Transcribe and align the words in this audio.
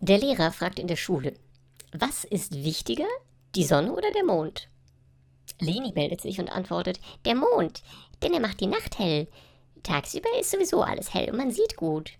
Der 0.00 0.18
Lehrer 0.18 0.52
fragt 0.52 0.78
in 0.78 0.88
der 0.88 0.96
Schule, 0.96 1.34
was 1.92 2.24
ist 2.24 2.64
wichtiger, 2.64 3.06
die 3.54 3.64
Sonne 3.64 3.92
oder 3.92 4.10
der 4.12 4.24
Mond? 4.24 4.68
Leni 5.58 5.92
meldet 5.94 6.20
sich 6.20 6.38
und 6.38 6.50
antwortet, 6.50 7.00
der 7.24 7.34
Mond, 7.34 7.82
denn 8.22 8.34
er 8.34 8.40
macht 8.40 8.60
die 8.60 8.66
Nacht 8.66 8.98
hell. 8.98 9.26
Tagsüber 9.82 10.28
ist 10.38 10.50
sowieso 10.50 10.82
alles 10.82 11.14
hell 11.14 11.30
und 11.30 11.38
man 11.38 11.50
sieht 11.50 11.76
gut. 11.76 12.12